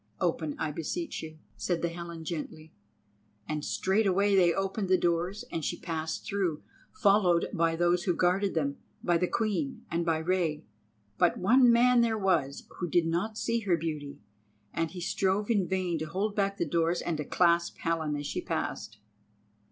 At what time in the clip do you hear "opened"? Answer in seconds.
4.51-4.89